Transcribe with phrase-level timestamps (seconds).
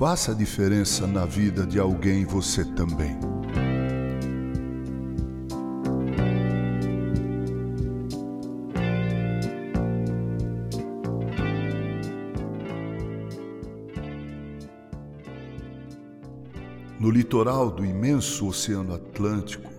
[0.00, 3.18] Faça a diferença na vida de alguém você também.
[16.98, 19.70] No litoral do imenso Oceano Atlântico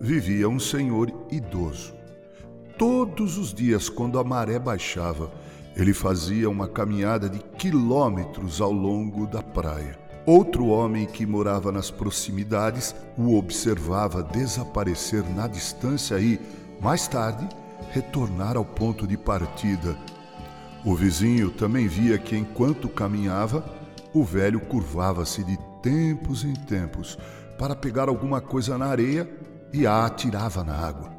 [0.00, 1.94] vivia um senhor idoso.
[2.78, 5.30] Todos os dias, quando a maré baixava,
[5.76, 9.98] ele fazia uma caminhada de quilômetros ao longo da praia.
[10.26, 16.38] Outro homem que morava nas proximidades o observava desaparecer na distância e,
[16.80, 17.48] mais tarde,
[17.92, 19.96] retornar ao ponto de partida.
[20.84, 23.64] O vizinho também via que, enquanto caminhava,
[24.12, 27.18] o velho curvava-se de tempos em tempos
[27.58, 29.28] para pegar alguma coisa na areia
[29.72, 31.10] e a atirava na água.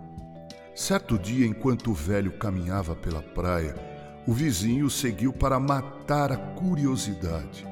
[0.75, 3.88] Certo dia, enquanto o velho caminhava pela praia,
[4.27, 7.67] o vizinho seguiu para matar a curiosidade.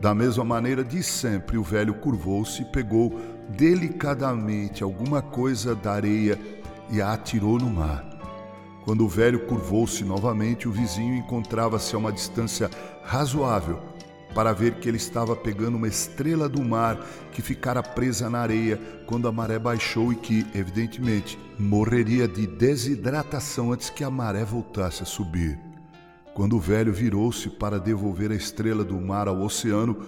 [0.00, 6.38] Da mesma maneira de sempre, o velho curvou-se e pegou delicadamente alguma coisa da areia
[6.90, 8.04] e a atirou no mar.
[8.84, 12.70] Quando o velho curvou-se novamente, o vizinho encontrava-se a uma distância
[13.02, 13.80] razoável
[14.34, 18.80] para ver que ele estava pegando uma estrela do mar que ficara presa na areia
[19.06, 25.02] quando a maré baixou e que, evidentemente, morreria de desidratação antes que a maré voltasse
[25.02, 25.67] a subir.
[26.38, 29.98] Quando o velho virou-se para devolver a estrela do mar ao oceano,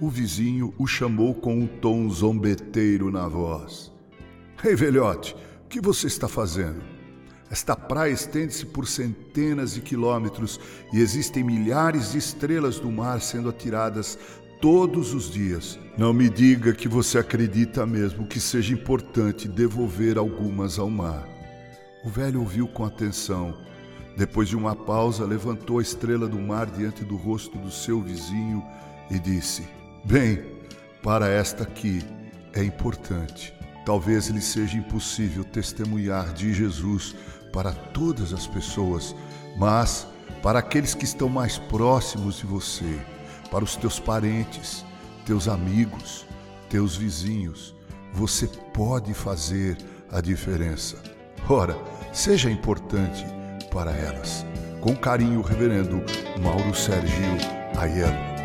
[0.00, 3.92] o vizinho o chamou com um tom zombeteiro na voz.
[4.64, 6.82] Ei, velhote, o que você está fazendo?
[7.48, 10.58] Esta praia estende-se por centenas de quilômetros
[10.92, 14.18] e existem milhares de estrelas do mar sendo atiradas
[14.60, 15.78] todos os dias.
[15.96, 21.28] Não me diga que você acredita mesmo que seja importante devolver algumas ao mar.
[22.04, 23.54] O velho ouviu com atenção.
[24.16, 28.64] Depois de uma pausa, levantou a estrela do mar diante do rosto do seu vizinho
[29.10, 29.68] e disse:
[30.04, 30.42] Bem,
[31.02, 32.02] para esta aqui
[32.54, 33.54] é importante.
[33.84, 37.14] Talvez lhe seja impossível testemunhar de Jesus
[37.52, 39.14] para todas as pessoas,
[39.56, 40.06] mas
[40.42, 42.98] para aqueles que estão mais próximos de você,
[43.50, 44.84] para os teus parentes,
[45.26, 46.26] teus amigos,
[46.70, 47.74] teus vizinhos,
[48.12, 49.76] você pode fazer
[50.10, 51.00] a diferença.
[51.48, 51.76] Ora,
[52.12, 53.24] seja importante
[53.76, 54.46] para elas.
[54.80, 56.02] Com carinho, Reverendo
[56.40, 57.36] Mauro Sergio
[57.76, 58.35] Aiello.